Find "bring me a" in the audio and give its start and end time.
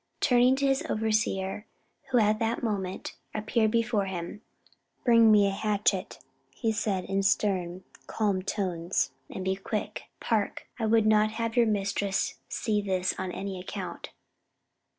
5.05-5.51